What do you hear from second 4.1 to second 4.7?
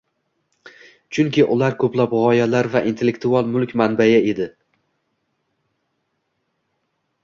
edi.